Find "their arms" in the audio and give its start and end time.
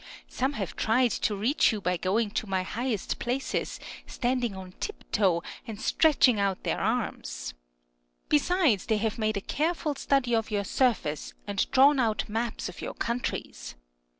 6.63-7.53